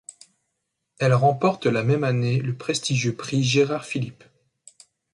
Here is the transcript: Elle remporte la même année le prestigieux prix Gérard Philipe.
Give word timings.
Elle 0.97 1.13
remporte 1.13 1.67
la 1.67 1.83
même 1.83 2.03
année 2.03 2.39
le 2.39 2.57
prestigieux 2.57 3.13
prix 3.15 3.43
Gérard 3.43 3.85
Philipe. 3.85 4.23